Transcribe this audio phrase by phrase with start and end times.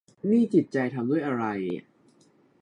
[0.29, 1.43] นี่จิตใจทำด้วยอะไร